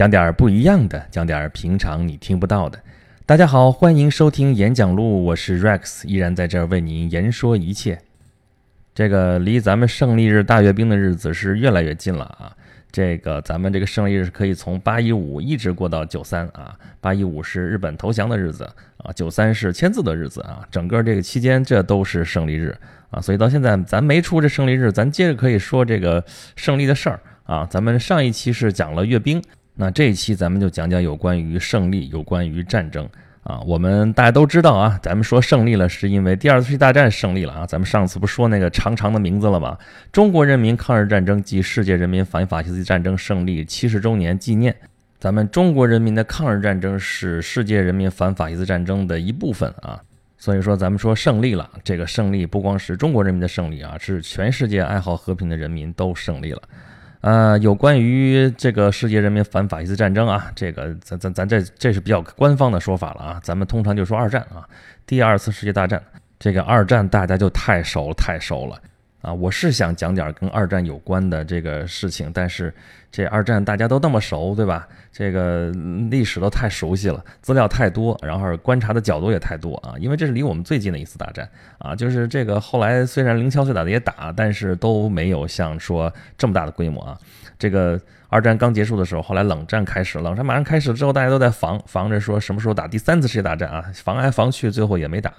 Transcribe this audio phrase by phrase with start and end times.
[0.00, 2.80] 讲点儿不一样的，讲点儿平常你听不到的。
[3.26, 8.00] 大家好，欢迎收听演讲录，我是 Rex，依然在这儿为您言说一切。
[8.94, 12.56] 这个离咱们胜利日大阅兵的日子是越来越近了啊！
[12.90, 18.64] 这个咱们这个胜利日可以从八一五一直过到九三啊，八一五是日本投降的日子
[19.04, 22.74] 啊，九三是签字的日子啊，整个这个期间这都是胜利日
[23.10, 26.24] 啊，所以到现在咱没出这胜利日，咱接着可以说这个
[26.56, 27.66] 胜利的事儿啊。
[27.70, 29.42] 咱们上一期是讲了阅兵，
[29.80, 33.08] 那这一期咱们就讲讲有关于胜利，有关于战争。
[33.42, 37.66] 啊，我们大家都知道啊，咱们说胜利了，是因为第二次世界大战胜利了啊。
[37.66, 39.78] 咱们上次不说那个长长的名字了吗？
[40.12, 44.76] 中国人民抗日战争暨世界人民反法西斯战争胜利七十周年纪念。
[45.18, 49.98] 咱们中国人民的抗日战争是世界人民反法西斯战争的一部分啊。
[50.36, 56.60] 所以说，咱们说胜利了，这个胜利不光是中国人民的胜利啊，是全世界爱好和平的人民都胜利了。
[57.20, 63.40] 呃，有关于这个世界人民反法西斯战争啊，这个咱咱咱这这是比较官方的说法了啊。
[63.42, 64.66] 咱们通常就说二战啊，
[65.06, 66.02] 第二次世界大战。
[66.38, 68.80] 这个二战大家就太熟太熟了。
[69.22, 72.72] 啊，我是想讲点跟二战有关的这个事情，但是
[73.12, 74.88] 这二战大家都那么熟，对吧？
[75.12, 75.70] 这个
[76.10, 79.92] 历史都太熟悉了，资料太多，然后观察的角度也太多啊。
[79.98, 81.46] 因为这是离我们最近的一次大战
[81.78, 87.18] 啊，就是这个后来虽然零敲碎打的也打，但是都没有像说这么大的规模啊。
[87.58, 93.84] 这个二战刚结束的时候，后来冷战开始，冷战马上开始之后，大家都在防防着说什么时候打第三次世界大战啊？
[93.96, 95.30] 防来防去，最后也没打，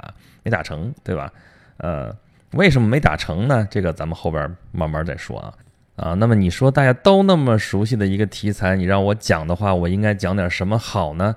[0.44, 1.34] 没打成，对吧？
[1.78, 2.16] 呃。
[2.54, 3.68] 为什么没打成呢？
[3.72, 5.54] 这个咱们后边慢慢再说啊
[5.96, 6.14] 啊。
[6.14, 11.36] 那么你说大家都那么熟悉的一个题材，你让我讲的话，我应该讲点什么好呢？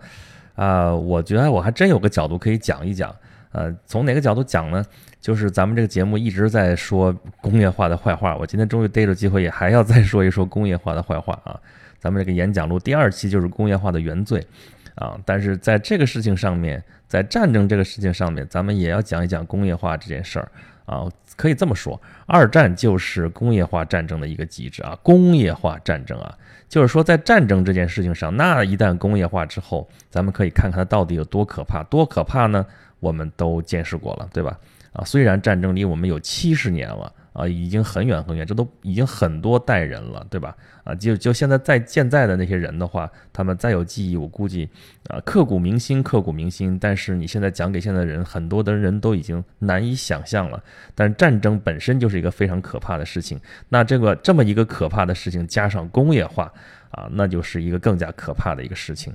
[0.55, 3.15] 啊，我觉得我还真有个角度可以讲一讲。
[3.53, 4.85] 呃，从哪个角度讲呢？
[5.21, 11.59] 就是咱们这个节目一直在说工业化的坏话，我今天终于逮着机会，也还要再说一说工业化的坏话啊。
[11.99, 14.45] 咱们这个演讲录第二期就是工业化的原罪
[14.97, 15.17] 啊。
[15.25, 20.51] 但是在这个事情上面，在战争这个事情上面，咱们也要讲一讲工业化这件事儿。
[20.87, 24.99] 啊，可以这么说，二战就是工业化战争的一个极致啊！
[25.03, 26.37] 工业化战争啊，
[26.69, 32.65] 就是说在战争这件事情上，那一旦工业化之后，咱们可以看看它到底有多可怕，多可怕呢？
[33.01, 34.59] 我们都见识过了，对吧？
[34.93, 37.13] 啊，虽然战争离我们有七十年了。
[37.35, 40.57] 啊，已经很远很远，这都已经很多代人了，对吧？
[40.85, 44.69] 啊，就就现在在现在的那些人的话，他们再有记忆，我估计
[45.09, 46.79] 啊，刻骨铭心，刻骨铭心。
[46.79, 50.63] 但是你现在讲给现在人，很多的人都已经难以想象了。
[50.95, 56.53] 但战争本身就是一个非常可怕的事情，那这个这么一个可怕的事情，加上工业化
[56.93, 59.13] 啊，那就是一个更加可怕的一个事情。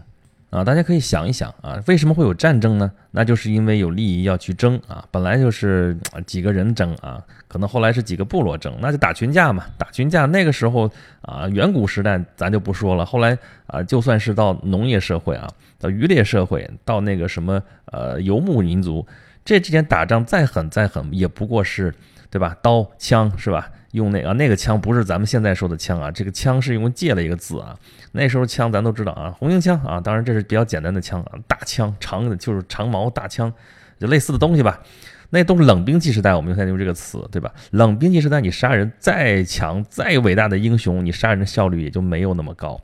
[0.49, 2.91] 啊，大家可以想一想啊，为什么会有战争呢？
[3.11, 5.95] 那就是因为有利益要去争啊，本来就是
[6.25, 10.25] 几个人争啊，可能后来是几个部落争，那就打群架嘛，打群架。
[10.25, 10.89] 那个时候
[11.21, 13.37] 啊，远古时代咱就不说了，后来
[13.67, 19.05] 啊，就算是到农业社会啊，到渔猎社会，到那个什么呃游牧民族，
[19.45, 21.93] 这之间打仗再狠再狠，也不过是
[22.29, 22.55] 对吧？
[22.61, 23.69] 刀枪是吧？
[23.91, 27.75] 用那个那个枪不是咱们现在说的枪啊，这个枪是用借了一个字啊。
[28.11, 33.51] 那时候枪咱都知道啊，红缨枪啊，当然这是比较简单的枪啊，大枪长的就是长矛大枪，
[33.99, 34.79] 就类似的东西吧。
[35.31, 37.51] 那都是冷兵器时代，我们现在用这个词，对吧？
[37.71, 42.79] 冷兵器时代，你杀人再强再伟大的英雄，你杀人的效率也就没有那么高。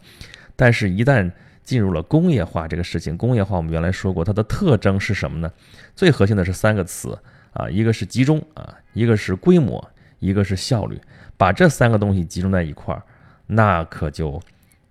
[0.56, 1.32] 但是，一旦
[1.64, 5.52] 进入了工业化这个事情，工业化我们原来说过，它的特征是什么呢？
[5.96, 7.18] 最核心的是三个词
[7.56, 9.84] 啊，一个是集中啊，一个是规模。
[10.20, 11.00] 一个是效率，
[11.38, 13.04] 把这三个东西集中在一块儿，
[13.46, 14.42] 那可就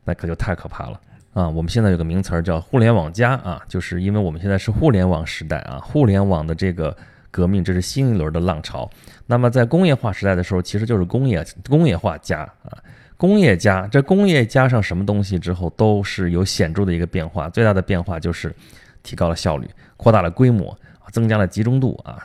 [0.04, 1.00] 那可就太可怕了
[1.32, 1.48] 啊！
[1.48, 6.96] 我们现在有个名词儿叫“互联网加”啊，就是因为我们现在是互联网时代啊，互联网的这个
[7.32, 8.88] 革命，这是新一轮的浪潮。
[9.26, 12.78] 那么在工业化时代的时候，其实就是工业工业化加啊，
[13.16, 17.48] 工业加这工业加上什么东西之后，都是有显著的一个变化。
[17.48, 18.54] 最大的变化就是
[19.02, 20.78] 提高了效率，扩大了规模，
[21.10, 22.22] 增加了集中度啊。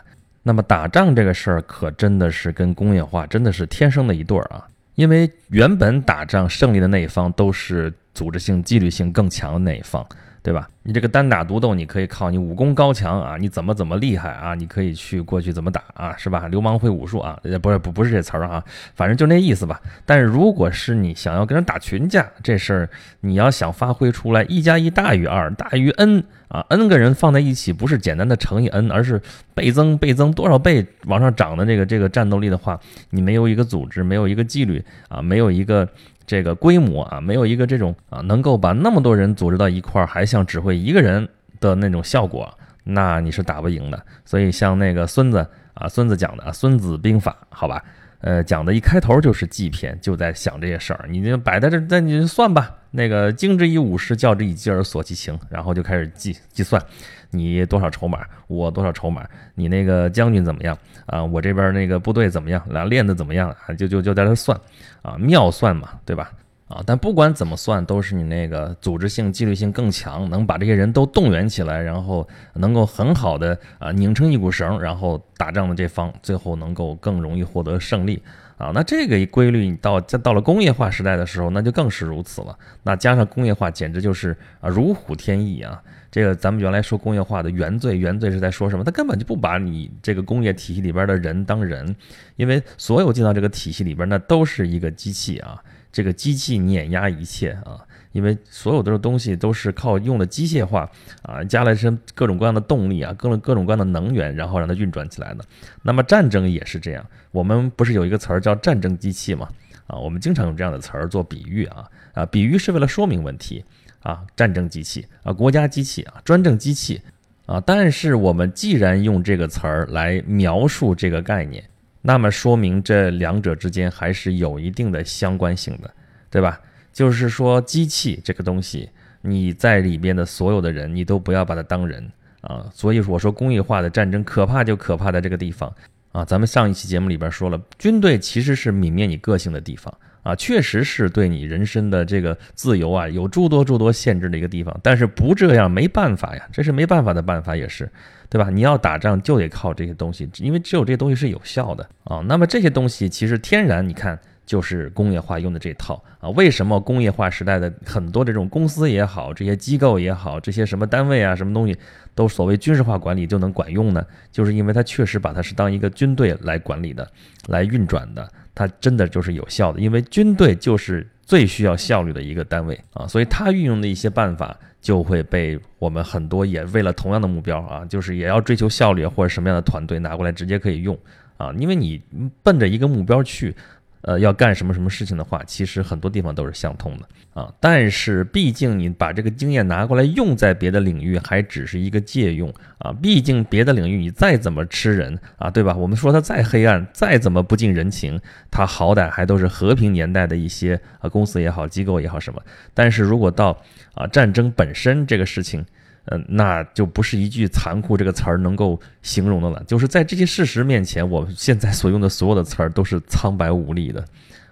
[0.49, 4.67] 那么打仗这个事儿可真的是跟工业化真的是天生的一对儿啊！
[4.95, 10.03] 因为原本打仗胜利的那一方都是组织性、纪律性更强的那一方，
[10.41, 10.67] 对吧？
[10.83, 14.55] 你这个单打独斗，你可以靠你武功高强啊，你怎么怎么厉害啊？
[14.55, 16.47] 你可以去过去怎么打啊，是吧？
[16.47, 18.63] 流氓会武术啊，不是不不是这词儿啊，
[18.95, 19.79] 反正就那意思吧。
[20.05, 22.89] 但是如果是你想要跟人打群架，这事儿
[23.19, 29.21] 你要想发挥出来，一加一大于二，大于 n 啊，n 个人放在一起，不是简单的乘以 n，而是
[29.53, 32.79] 倍增倍增多少倍往上涨的这个这个战斗力的话，
[33.11, 35.87] 你没有一个组织，没有一个纪律啊，没有一个。
[36.29, 41.27] 这个规模啊，没有一个这种啊，能够把那么多人组织到一块儿，还像指挥一个人
[41.59, 42.47] 的那种效果，
[42.83, 43.99] 那你是打不赢的。
[44.25, 45.43] 所以像那个孙子
[45.73, 47.83] 啊，孙子讲的《孙子兵法》，好吧，
[48.21, 51.05] 呃，讲的一开头就是祭篇，就在想这些事儿。
[51.09, 52.75] 你就摆在这，那你就算吧。
[52.91, 56.81] 那个经之以五十，教之以计而索其情，然后就开始计计算，
[57.29, 59.25] 你多少筹码，我多少筹码，
[59.55, 61.23] 你那个将军怎么样啊？
[61.23, 62.61] 我这边那个部队怎么样？
[62.69, 63.73] 俩练的怎么样啊？
[63.75, 64.59] 就就就在那算，
[65.01, 66.31] 啊，妙算嘛，对吧？
[66.69, 78.21] 啊，但不管怎么算，都是你那个组织性、纪律性更强，能把这些人都动员起来，然后能够很好的啊拧成一股绳，然后打仗的这方最后能够更容易获得胜利
[78.59, 78.71] 啊。
[78.71, 82.55] 那这个规律，你到在到了工业化时代的时候，那就更是如此了。
[82.83, 85.81] 那加上工业化，简直就是啊如虎添翼啊。
[86.11, 88.83] 这个咱们原来说工业化的原罪，原罪是在说什么？
[88.83, 91.95] 他根本就不把你这个工业体系里边的人当人，
[92.35, 95.59] 因为所有进到这个体系里边，那都是一个机器啊。
[95.91, 97.81] 这个机器碾压一切啊，
[98.11, 100.89] 因为所有的东西都是靠用的机械化
[101.23, 105.43] 啊，加了些各种各样的动力啊，各种各种各样的能源，然后让它运转起来的。
[105.81, 109.49] 那么战争也是这样，我们不是有一个词儿叫战争机器吗？
[109.87, 113.65] 啊，我们经常用这样的词儿做比喻啊啊，比喻是为了说明问题
[114.03, 117.01] 啊，战争机器啊，国家机器啊，专政机器
[117.47, 117.59] 啊。
[117.65, 121.63] 但是我们既然用这个词儿来描述这个概念。
[122.01, 125.93] 那么说明这两者之间还是有一定的相关性的，
[126.29, 126.59] 对吧？
[126.93, 128.89] 就是说，机器这个东西，
[129.21, 132.09] 你在里边的所有的人，你都不要把它当人
[132.41, 132.65] 啊。
[132.73, 135.73] 所以我说，工业化的战争可怕就可怕在这个地方
[136.11, 136.25] 啊。
[136.25, 139.93] 咱们上一期节目里边说了，军队其实是泯灭你个性的地方
[140.23, 144.77] 啊，确实是对你人身的这个自由啊有诸多诸多限制的一个地方。
[144.81, 147.89] 但是不这样没办法呀，这是没办法的办法也是。
[148.29, 148.49] 对吧？
[148.51, 152.19] 你要打仗就得靠这些东西，因为只有这些东西是有效的啊。
[152.27, 156.29] 那么这些东西其实天然，你看就是工业化用的这套啊。
[156.29, 161.75] 为什么工业化时代的很多这种公司也好，这些机构也好，这些什么单位啊，什么东西
[162.13, 164.05] 都所谓军事化管理就能管用呢？
[164.31, 167.09] 就是因为它确实把它是当一个军队来管理的，
[167.47, 169.79] 来运转的，它真的就是有效的。
[169.79, 174.57] 因为军队就是最需要效率的一个单位啊，所以他运用的一些办法。
[174.81, 180.97] 就会被我们很多也为了同样的目标啊，就是也要追求效率或者什么样的团队拿过来直接可以用
[181.35, 182.01] 啊，因为你
[182.41, 183.53] 奔着一个目标去。
[184.01, 187.53] 呃，要干什么什么事情的话，其实很多地方都是相通的啊。
[187.59, 192.93] 但是，毕竟你把这个经验拿过来用在别的领域，还只是一个借用啊。
[193.01, 195.75] 毕竟别的领域你再怎么吃人啊，对吧？
[195.75, 198.19] 我们说它再黑暗，再怎么不近人情，
[198.49, 202.41] 它好歹还都是和平年代的一些啊公司也好，机构也好什么。
[202.73, 203.61] 但是如果到
[203.93, 205.65] 啊战争本身这个事情，
[206.11, 209.63] 嗯，那就不是一句残酷这个词儿能够形容的了。
[209.67, 214.03] 就是在这些事实面前，我们现在所用的所有的词儿都是苍白无力的，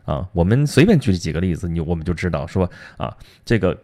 [0.05, 3.11] 啊，我们随便举几个例子，你我们就知道说啊，
[3.43, 3.75] 这个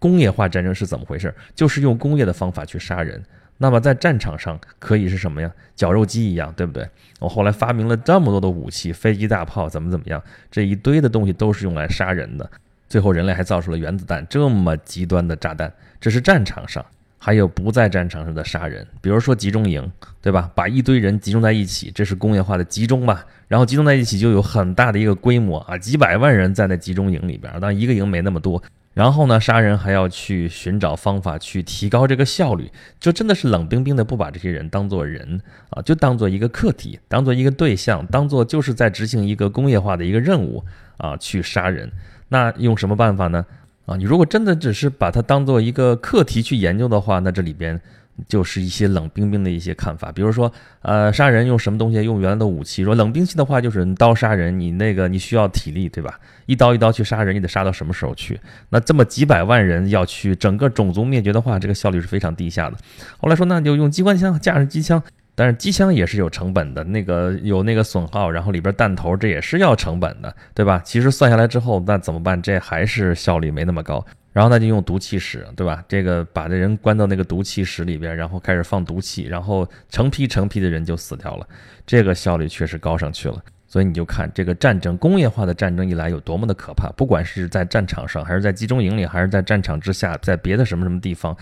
[0.00, 1.32] 工业化战争是怎么回事？
[1.54, 3.22] 就是用工业的方法去杀人。
[3.56, 5.48] 那么在战场上可以是什么呀？
[5.76, 6.88] 绞肉机一样，对不对？
[7.20, 10.20] 我后来发明了这么多的武器，飞机、大炮，怎么怎么样？
[10.50, 12.50] 这一堆的东西都是用来杀人的。
[12.88, 16.84] 最后人类还造出了原子弹，这么极端的炸弹，这是战场上。
[17.24, 19.88] 还有不在战场上的杀人，比如说集中营，
[20.20, 20.50] 对吧？
[20.56, 23.24] 把一堆人集中在一起，这是工业化的集中吧？
[23.46, 28.60] 然后集中在一起就有很大的一个规模啊，几百万人在那集中营里边，当一个营没那么多。
[28.92, 35.40] 然后呢，杀人还要去寻找方法去提高这个效率，就真的是冷冰冰的不把这些人当做人
[35.70, 40.64] 啊，就当做一个客体，当做一个对象，当做就是在执行一个工业化的一个任务
[40.96, 41.88] 啊，去杀人。
[42.30, 43.46] 那用什么办法呢？
[43.86, 47.80] 啊，你如果真的只是把它当做一个课题去研究的话，那这里边
[48.28, 50.12] 就是一些冷冰冰的一些看法。
[50.12, 52.00] 比如说，呃，杀人用什么东西？
[52.02, 52.84] 用原来的武器。
[52.84, 56.20] 说冷兵器的话，就是刀杀人，你那个你需要体力，对吧？
[56.46, 58.38] 一刀一刀去杀人，你得杀到什么时候去？
[58.68, 62.76] 那这么几百万人要去整个种族灭绝的话，这个效率是非常低下的。
[63.18, 65.02] 后来说，那就用机关枪，架上机枪。
[65.34, 70.80] 但是机枪也是有成本的，那个有那个损耗，然后里边弹头这也是要成本的，对吧？
[70.84, 72.40] 其实算下来之后，那怎么办？
[72.40, 74.04] 这还是效率没那么高。
[74.32, 75.84] 然后那就用毒气室，对吧？
[75.86, 81.46] 这个把这人关到那个毒气室里边，然后开始放毒气，然后成批成批的人就死掉了，
[81.86, 83.36] 这个效率确实高上去了。
[83.66, 91.36] 所以你就看这个战争，工业化的战争一来有多么的可怕，不管是在战场上，还是在集中营里，还是在战场之下，在别的什么什么地方。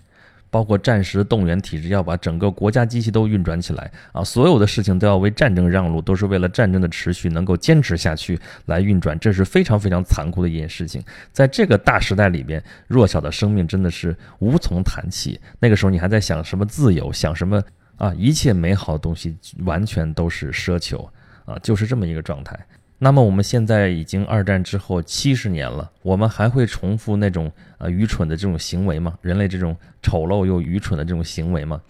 [0.51, 4.25] 包括战时动员体制，要把整个国家机器都运转起来啊！
[4.25, 11.01] 所有的事情都要为战争让路，都是为了战争的持续能够坚持下去来运转，这是非常非常残酷的一件事情。
[11.33, 15.41] 在这个大时代里边，弱小的生命真的是无从谈起。
[15.61, 17.63] 那个时候你还在想什么自由，想什么
[17.97, 18.13] 啊？
[18.15, 21.09] 一切美好的东西完全都是奢求
[21.45, 21.57] 啊！
[21.63, 22.59] 就是这么一个状态。
[23.03, 29.19] 那么我们现在已经二战之后七十年了，我们还会重复那种呃愚蠢的这种行为吗？
[29.23, 31.81] 人类这种丑陋又愚蠢的这种行为吗？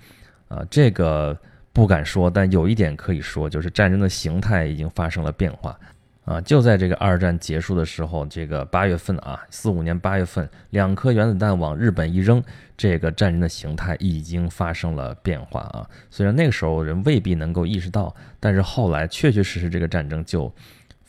[0.46, 1.36] 啊，这个
[1.72, 5.76] 不敢说，但有一点可以说，就是战争的形态已经发生了变化。
[6.26, 12.40] 啊，就在这个二战结束的时候，这个八月份啊，四五年八月份，两颗原子弹往日本一扔，
[12.76, 15.84] 这个战争的形态已经发生了变化啊。
[16.08, 20.52] 虽然那个时候人未必能够意识到，但是后来确确实实这个战争就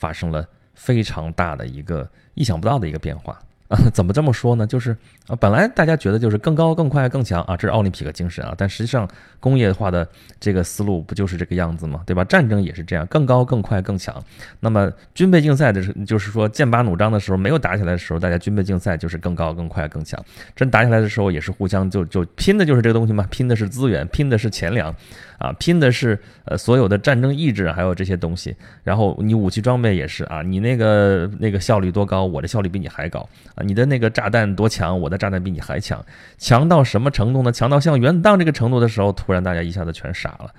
[0.01, 0.43] 发生了
[0.74, 3.39] 非常大的一个意想不到的一个变化。
[3.72, 4.68] 啊，怎么这么说呢？
[4.68, 4.92] 就是
[5.28, 8.54] 啊，本来大家觉得就是更高、更快、更强啊，这是奥林匹克精神啊。
[8.58, 9.08] 但实际上，
[9.40, 10.06] 工业化的
[10.42, 12.04] 这个思路不就是这个样子吗？
[12.06, 12.22] 对吧？
[12.25, 14.13] 战争也是这样，更高、更快、更强。
[14.60, 20.22] 那么军备竞赛的是，就是说剑拔弩张的时候，没有打起来的时候，大家军备竞赛就是更高、更快、更强。
[20.54, 24.94] 真打起来的时候，也是互相就就拼的就是这个东西嘛，拼的是资源，拼的是钱粮。
[25.38, 28.56] 啊，拼的是呃所有的战争意志，还有这些东西。
[28.84, 33.28] 然后你武器装备也是啊，你那个那个效率多高，我的效率比你还高。
[33.62, 36.03] 你的那个炸弹多强，我的炸弹比你还强。
[36.38, 37.51] 强到什么程度呢？
[37.51, 40.51] 强到像原子弹这个程度的时候，突然大家一下子全傻了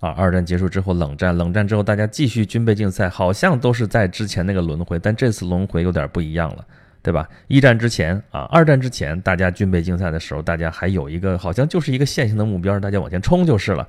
[0.00, 0.10] 啊。
[0.10, 6.64] 二战结束之后，冷战，冷战之后大家继续军备竞赛，好像都是在之前那个轮回，但这次轮回有点不一样了，
[7.02, 7.28] 对吧？
[7.48, 13.86] 一战之前啊，二战之前，大家军备竞赛的时候，大家还有一个好像就是一个线性的目标，大家往前冲就是了。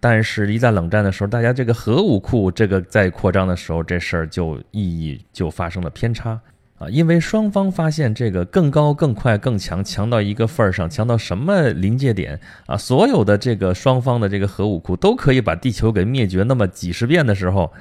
[0.00, 6.38] 但是，一在冷战的时候，大家这个核武库这个在扩张的时候，这事儿就意义就发生了偏差
[6.78, 6.88] 啊！
[6.88, 12.76] 因为双方发现这个更高、更快、更强，强到一个份儿上，强到什么临界点啊？
[12.76, 17.72] 所有的这个双方的这个核武库都可以把地球给灭绝那么几十遍的时候，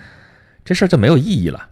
[0.66, 1.70] 这事儿就没有意义了。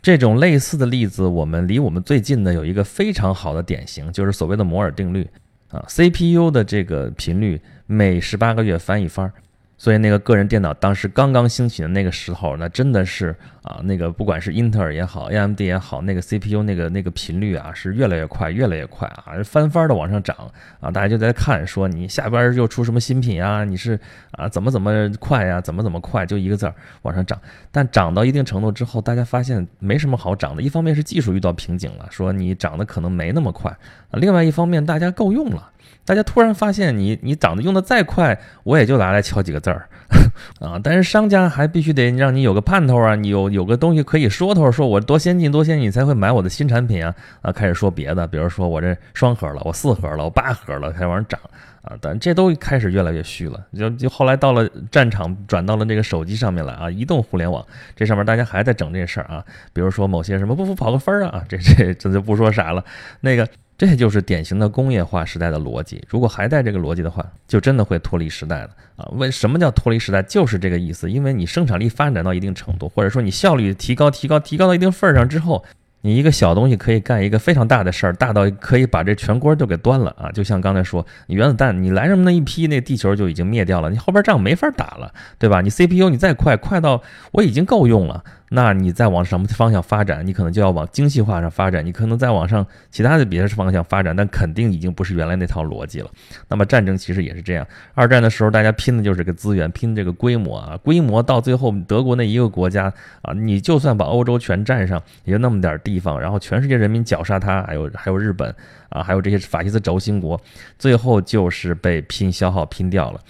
[0.00, 5.28] 这种类似的例子，我们离我们最近的有一个非常好的典型，就是所谓的摩尔定律
[5.68, 9.30] 啊，CPU 的这个频率每十八个月翻一番。
[9.78, 20.36] 所以那个个人电脑当时刚刚兴起的那个时候，那真的是啊，那个不管是英特尔也好，AMD 也好，那个 CPU 那个那个频率啊是越来越快，越来越快啊，翻番的往上涨
[20.80, 23.98] 啊，大家就在看说你下边又出什么新品啊，你是
[24.32, 27.40] 啊怎么怎么快呀，怎么怎么快，就一个字儿往上涨。
[27.70, 33.70] 但涨到一定程度之后，大家发现没什么好涨的，一方面是技术遇到瓶颈了，说你涨的可能没那么快
[34.10, 35.68] 啊，另外一方面大家够用了。
[36.04, 39.88] 大家突然发现，你你长得用的再快，我也就拿来敲几个字儿
[40.58, 40.80] 啊！
[40.82, 47.52] 但是商家还必须得让你有个盼头啊，你有有个东西可以说头，说我多先进多先进，你才会买我的新产品啊啊！
[47.52, 51.38] 开始说别的，比如说我这双核了，我四核了，我八核了，开始往上涨
[51.82, 51.96] 啊！
[52.00, 62.84] 但这都开始越来越虚了，就就后来到了战场，转到了这个手机上面来啊，移动互联网这上面大家还在整这事儿啊，比如说某些什么不服跑个分儿啊，这这这就不说啥了，
[63.20, 63.48] 那个。
[63.84, 66.00] 这就是典型的工业化时代的逻辑。
[66.08, 69.10] 如果还带这个逻辑的话，就真的会脱离时代了啊！
[69.14, 70.22] 为什么叫脱离时代？
[70.22, 71.10] 就是这个意思。
[71.10, 75.64] 因为你生产力发展到一定程度，或者说你效率提高、提高、提高到一定份儿上之后。
[76.04, 80.32] 你一个小东西可以干一个非常大的事儿，大到可以把这全锅都给端了啊！
[80.32, 85.60] 就像刚才说，你原子弹你来这么那一批，那地球就已经灭掉了，你后边仗没法打了，对吧？
[85.60, 88.24] 你 CPU 你再快，快到我已经够用了，
[88.54, 90.26] 那你再往什么方向发展？
[90.26, 96.10] 你可能就要往精细化上发展，你可能再往上其他的别的方向发展，但肯定已经不是原来那套逻辑了。
[96.48, 102.92] 那么战争其实也是这样，二战的时候大家拼的就是个资源，拼这个规模啊，规模到最后德国那一个国家
[103.22, 105.92] 啊，你就算把欧洲全占上，也就那么点地。
[105.92, 108.48] 地方，然后全世界人民绞杀他，还有还有日本
[108.88, 110.40] 啊，还有这些法西斯轴心国，
[110.78, 113.20] 最后就是被拼消耗拼掉了。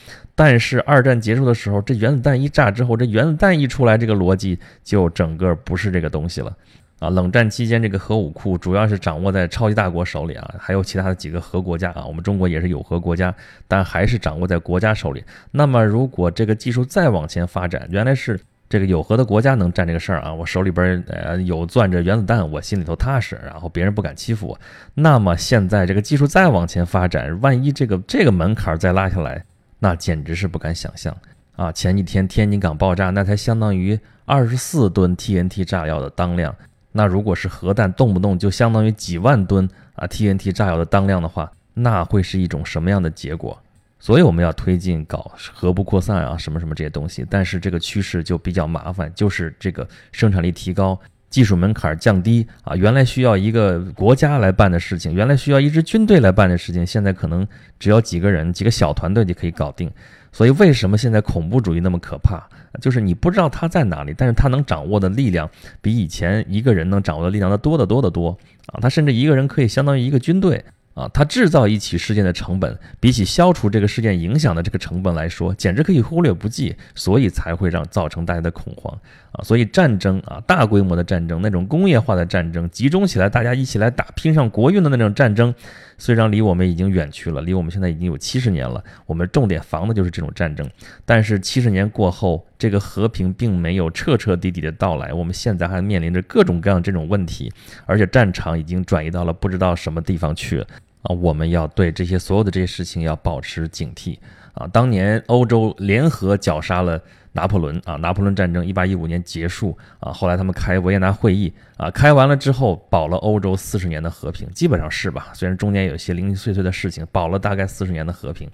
[0.45, 6.53] 但是二战结束的时候，这原子弹一炸之后，这原子弹一出来，这个逻辑就整个不是这个东西了
[6.99, 7.09] 啊。
[7.09, 13.33] 冷战期间，这个核武库主要是掌握在超级大国手里啊，还有其他的几个核国家啊，我们中国也是有核国家，
[13.69, 15.23] 但还是掌握在国家手里。
[15.53, 18.41] 那么如果这个技术再往前发展，原来是。
[18.69, 24.59] 这个有核的国家能干这个事儿啊，我手里边呃有攥着原子弹，我心里头踏实，然后别人不敢欺负我。
[24.95, 29.45] 那么现在这个技术再往前发展，万一这个这个门槛再拉下来，
[29.85, 31.13] 那简直是不敢想象
[31.57, 31.73] 啊！
[31.73, 36.55] 前几天天津港爆炸，那才相当于二十四吨 TNT 炸药的当量，
[36.93, 43.61] 那如果是核弹，动不动就相当于几万吨啊 TNT 炸药的当量的话，那会是一种什么样的结果？
[43.99, 50.97] 所以我们要推进搞核不扩散啊，什么什么这些东西，但是这个趋势就比较麻烦，就是这个生产力提高，
[51.33, 57.45] 技术门槛降低啊，原来需要一个国家来办的事情，原来需要一支军队来办的事情，现在可能
[57.81, 59.91] 只要几个人、几个小团队就可以搞定。
[60.31, 62.43] 所以为什么现在恐怖主义那么可怕？
[62.81, 65.49] 就是你不知道他在哪里，但是他能掌握的力量
[65.81, 68.37] 比以前一个人能掌握的力量的多得多得多
[68.67, 68.79] 啊！
[68.81, 70.63] 他甚至一个人可以相当于一个军队。
[70.95, 78.93] 啊，它制造一起事件的成本，比起消除这个事件影响的这个成本来说，简直可以忽略不计，所以才会让造成大家的恐慌
[79.33, 79.43] 啊。
[79.43, 85.55] 所以战争啊，大规模的战争，那种工业化的战争，集中起来大家一起来打，拼上国运的那种战争，
[86.03, 90.69] 虽然离我们已经远去了，离我们现在已经有七十年了，我们重点防的就是这种战争。
[91.05, 97.53] 但是七十年过后，这个和平并没有彻彻底底的到来，我们现在还面临着各种各样这种问题，
[97.87, 100.67] 而且战场已经转移到了不知道什么地方去了。
[101.03, 104.19] 啊，我们要对这些所有的这些事情要保持警惕
[104.55, 104.67] 啊！
[104.69, 107.01] 当年欧洲联合绞杀了
[107.33, 115.31] 拿破仑啊，拿破仑战争一八一五年结束啊，后来他们开维也纳会议啊，开完了之后保了欧洲四十年的和平，基本上是吧？
[115.35, 118.49] 虽然中间有些零零碎碎的事情，保了大概四十年的和平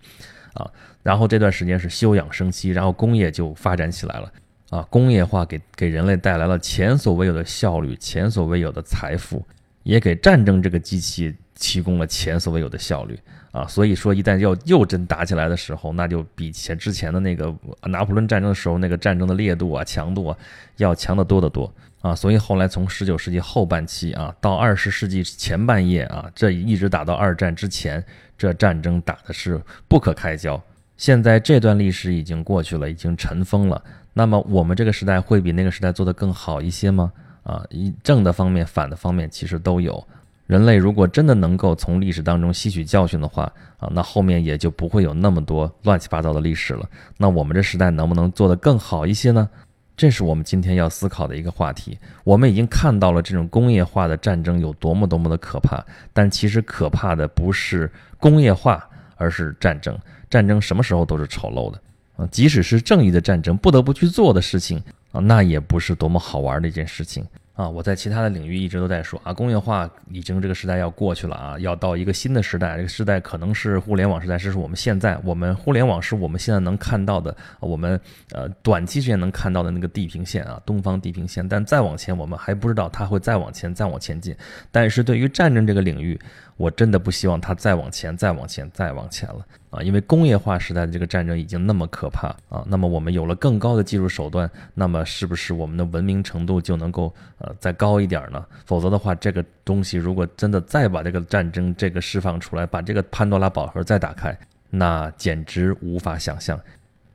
[0.54, 0.70] 啊。
[1.02, 4.32] 然后这段时间是休养生息，然后工业就发展起来了
[4.70, 9.44] 啊，工业化给给人类带来了前所未有的效率，前所未有的财富，
[9.82, 11.34] 也给战争这个机器。
[11.60, 13.18] 提供了前所未有的效率
[13.58, 20.38] 啊，所以说一旦要又真打起来的时候，那就比前之前的那个拿破仑战争的时候那个战争的烈度啊、强度啊
[20.76, 22.14] 要强得多得多啊。
[22.14, 28.04] 所以后来从十九世纪后半期啊到二十世纪前半叶啊，这一直打到二战之前，
[28.36, 30.62] 这战争打的是不可开交。
[30.96, 33.82] 现在这段历史已经过去了，已经尘封了。
[34.12, 37.12] 那么我们这个时代会比那个时代做得更好一些吗？
[37.42, 40.06] 啊，一正的方面、反的方面其实都有。
[40.48, 43.42] 人类如果真的能够从历史当中吸取教训的话
[43.76, 46.88] 啊，那后面也就不会有那么多乱七八糟的历史了。
[47.18, 49.48] 那我们这时代能不能做得更好一些呢？
[49.94, 51.98] 这是我们今天要思考的一个话题。
[52.24, 59.98] 我们已经看到了这种工业化的战争有多么多么的可怕，但其实可怕的不是工业化，而是战争。
[60.30, 61.78] 战争什么时候都是丑陋的
[62.16, 62.26] 啊！
[62.30, 67.26] 即使是正义的战争，不得不去做的事情啊，那也不是多么好玩的一件事情。
[67.58, 78.00] 啊，我在其他的领域一直都在说啊，工业化已经这个时代要过去了啊，要到一个新的时代，这个时代可能是互联网时代，这是我们现在我们互联网是我们现在能看到的，我们
[78.30, 84.36] 呃短期之间能看到的那个地平线啊，东方地平线，但再往前我们还不知道它会再往前再往前进，
[84.70, 86.16] 但是对于战争这个领域。
[86.58, 89.80] 我真的不希望它再往前、再往前、再往前了啊！
[89.80, 92.64] 因为工业化时代的这个战争已经那么可怕啊。
[92.66, 98.44] 那么我们有了更高的技术手段，那么是不是我们的文明程度就能够呃再高一点呢？
[98.66, 104.36] 否则的话，这个东西如果真的再把这个战争这个释放出来，把这个潘多拉宝盒再打开，
[104.68, 106.60] 那简直无法想象。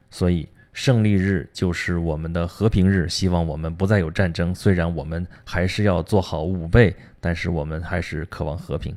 [0.09, 4.55] 所以胜利日就是我们的和平日，希望我们不再有战争。
[4.55, 8.95] 虽然我们还是要做好武备，但是我们还是渴望和平。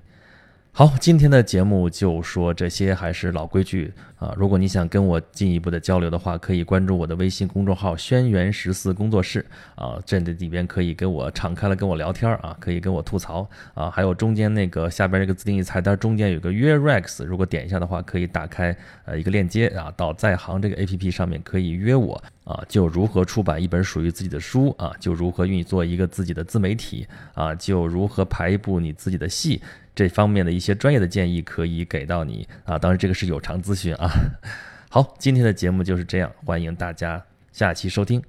[0.78, 4.34] 好，今天的节目就说这些，还是老规矩啊。
[4.36, 9.44] 如果你想跟我进一步的交流的话，可以关注我的微信公众号“轩辕十四工作室”
[9.76, 13.90] 啊，这里边可以跟我敞开了跟我聊天啊，可以跟我吐槽啊。
[13.90, 29.60] 还有中间那个下边这个自定义菜单中间有个约 Rex，如果点一下的话，可以打开呃一个链接啊，到在行这个 APP 上面可以约我啊，就如何出版一本属于自己的书啊，就如何运作一个自己的自媒体啊，就如何排一部你自己的戏。
[29.94, 34.05] 这方面的一些专业的建议可以给到你啊，当然这个是有偿咨询啊
[34.88, 38.22] 好，今天的节目就是这样，欢迎大家下期收听。